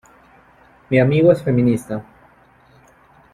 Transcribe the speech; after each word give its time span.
Mi 0.89 0.99
amigo 0.99 1.31
es 1.31 1.43
feminista 1.43 2.03